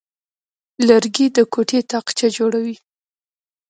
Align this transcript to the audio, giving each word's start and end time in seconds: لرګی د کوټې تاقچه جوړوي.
لرګی 0.87 1.25
د 1.35 1.37
کوټې 1.53 1.79
تاقچه 1.91 2.27
جوړوي. 2.37 2.75